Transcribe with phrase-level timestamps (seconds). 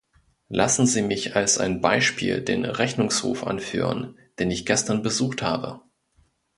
[0.49, 5.81] Lassen Sie mich als ein Beispiel den Rechnungshof anführen, den ich gestern besucht habe.